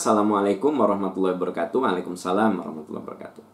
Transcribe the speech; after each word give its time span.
Assalamualaikum 0.00 0.80
warahmatullahi 0.80 1.36
wabarakatuh. 1.36 1.76
Waalaikumsalam 1.76 2.56
warahmatullahi 2.56 3.04
wabarakatuh. 3.04 3.44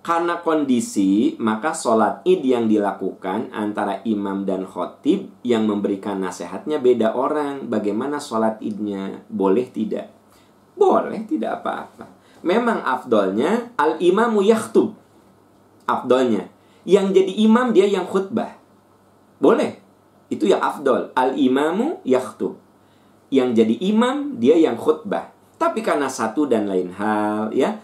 Karena 0.00 0.40
kondisi, 0.40 1.36
maka 1.36 1.76
sholat 1.76 2.24
id 2.24 2.40
yang 2.40 2.72
dilakukan 2.72 3.52
antara 3.52 4.00
imam 4.08 4.48
dan 4.48 4.64
khotib 4.64 5.28
yang 5.44 5.68
memberikan 5.68 6.24
nasihatnya 6.24 6.80
beda 6.80 7.12
orang. 7.12 7.68
Bagaimana 7.68 8.16
sholat 8.16 8.64
idnya? 8.64 9.28
Boleh 9.28 9.68
tidak? 9.68 10.08
Boleh, 10.72 11.20
tidak 11.28 11.60
apa-apa. 11.60 12.08
Memang 12.40 12.80
afdolnya 12.80 13.76
al-imamu 13.76 14.40
yahtub. 14.40 14.96
Afdolnya. 15.84 16.48
Yang 16.88 17.20
jadi 17.20 17.32
imam 17.44 17.76
dia 17.76 17.84
yang 17.84 18.08
khutbah. 18.08 18.56
Boleh. 19.36 19.84
Itu 20.32 20.48
yang 20.48 20.64
afdol. 20.64 21.12
Al-imamu 21.12 22.00
yahtub. 22.08 22.56
Yang 23.28 23.60
jadi 23.60 23.74
imam 23.92 24.40
dia 24.40 24.56
yang 24.56 24.80
khutbah 24.80 25.34
tapi 25.64 25.80
karena 25.80 26.12
satu 26.12 26.44
dan 26.44 26.68
lain 26.68 26.92
hal 26.92 27.48
ya 27.56 27.80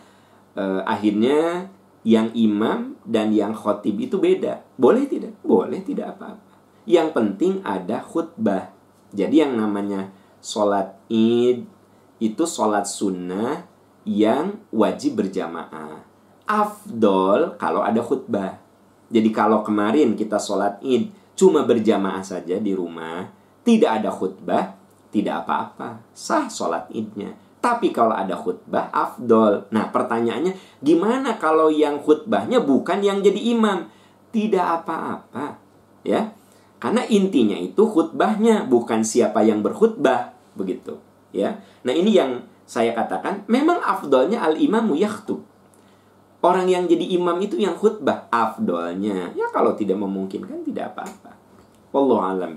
eh, 0.53 0.81
akhirnya 0.85 1.73
yang 2.05 2.29
imam 2.37 3.01
dan 3.09 3.33
yang 3.33 3.57
khotib 3.57 3.97
itu 3.97 4.21
beda. 4.21 4.61
Boleh 4.77 5.09
tidak? 5.09 5.33
Boleh 5.41 5.81
tidak 5.81 6.17
apa-apa. 6.17 6.61
Yang 6.85 7.09
penting 7.17 7.53
ada 7.65 8.05
khutbah. 8.05 8.69
Jadi 9.17 9.41
yang 9.41 9.57
namanya 9.57 10.13
sholat 10.45 10.93
id 11.09 11.65
itu 12.21 12.45
sholat 12.45 12.85
sunnah 12.85 13.65
yang 14.05 14.61
wajib 14.73 15.25
berjamaah. 15.25 16.05
Afdol 16.45 17.57
kalau 17.57 17.81
ada 17.81 18.05
khutbah. 18.05 18.61
Jadi 19.09 19.33
kalau 19.33 19.65
kemarin 19.65 20.21
kita 20.21 20.37
sholat 20.37 20.77
id 20.85 21.09
cuma 21.33 21.65
berjamaah 21.65 22.21
saja 22.21 22.61
di 22.61 22.77
rumah, 22.77 23.29
tidak 23.65 24.05
ada 24.05 24.13
khutbah, 24.13 24.77
tidak 25.09 25.45
apa-apa. 25.45 26.05
Sah 26.13 26.49
sholat 26.49 26.89
idnya 26.93 27.50
tapi 27.61 27.93
kalau 27.93 28.17
ada 28.17 28.33
khutbah, 28.33 28.89
afdol. 28.89 29.69
Nah 29.69 29.93
pertanyaannya, 29.93 30.81
gimana 30.81 31.37
kalau 31.37 31.69
yang 31.69 32.01
khutbahnya 32.01 32.65
bukan 32.65 33.05
yang 33.05 33.21
jadi 33.21 33.37
imam? 33.53 33.85
Tidak 34.33 34.65
apa-apa. 34.81 35.61
ya 36.01 36.33
Karena 36.81 37.05
intinya 37.05 37.61
itu 37.61 37.85
khutbahnya, 37.85 38.65
bukan 38.65 39.05
siapa 39.05 39.45
yang 39.45 39.61
berkhutbah. 39.61 40.33
Begitu. 40.57 40.97
ya 41.37 41.61
Nah 41.85 41.93
ini 41.93 42.17
yang 42.17 42.49
saya 42.65 42.97
katakan, 42.97 43.45
memang 43.45 43.85
afdolnya 43.85 44.41
al-imamu 44.41 44.97
yaktub. 44.97 45.45
Orang 46.41 46.73
yang 46.73 46.89
jadi 46.89 47.05
imam 47.21 47.37
itu 47.45 47.61
yang 47.61 47.77
khutbah 47.77 48.25
afdolnya. 48.33 49.37
Ya 49.37 49.53
kalau 49.53 49.77
tidak 49.77 50.01
memungkinkan 50.01 50.65
tidak 50.65 50.97
apa-apa. 50.97 51.37
Wallahu 51.93 52.25
alam. 52.25 52.57